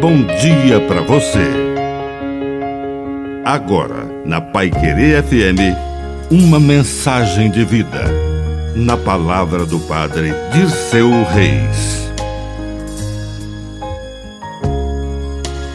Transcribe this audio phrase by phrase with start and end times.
[0.00, 1.44] bom dia para você.
[3.44, 5.76] Agora, na Pai Querer FM,
[6.30, 8.04] uma mensagem de vida.
[8.74, 12.08] Na palavra do Padre Dirceu Reis.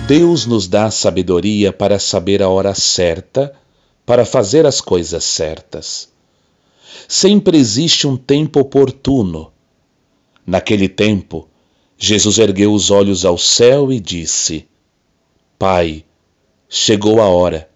[0.07, 3.53] Deus nos dá sabedoria para saber a hora certa,
[4.07, 6.09] para fazer as coisas certas.
[7.07, 9.51] Sempre existe um tempo oportuno.
[10.47, 11.47] Naquele tempo,
[11.97, 14.67] Jesus ergueu os olhos ao céu e disse:
[15.57, 16.03] Pai,
[16.67, 17.69] chegou a hora.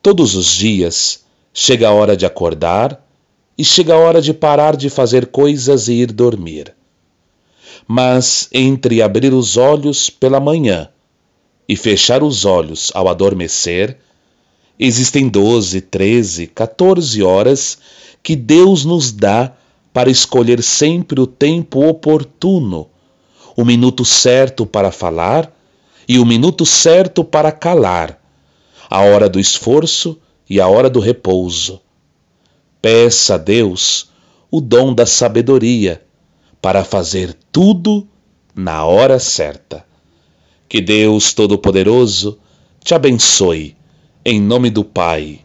[0.00, 1.22] Todos os dias
[1.52, 3.06] chega a hora de acordar
[3.56, 6.74] e chega a hora de parar de fazer coisas e ir dormir.
[7.86, 10.88] Mas entre abrir os olhos pela manhã
[11.68, 13.98] e fechar os olhos ao adormecer,
[14.78, 17.78] existem doze, treze, 14 horas
[18.22, 19.52] que Deus nos dá
[19.92, 22.88] para escolher sempre o tempo oportuno
[23.56, 25.52] o minuto certo para falar
[26.08, 28.20] e o minuto certo para calar,
[28.90, 31.80] a hora do esforço e a hora do repouso.
[32.80, 34.10] Peça a Deus
[34.50, 36.02] o dom da sabedoria
[36.60, 38.06] para fazer tudo
[38.54, 39.84] na hora certa.
[40.68, 42.38] Que Deus Todo-Poderoso
[42.82, 43.76] te abençoe,
[44.24, 45.40] em nome do Pai,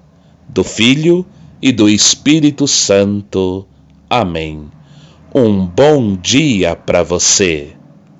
[0.49, 1.25] do Filho
[1.61, 3.67] e do Espírito Santo.
[4.09, 4.69] Amém.
[5.33, 7.76] Um bom dia para você.